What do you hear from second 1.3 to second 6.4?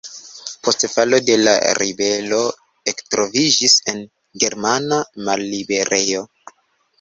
la ribelo ektroviĝis en germana malliberejo.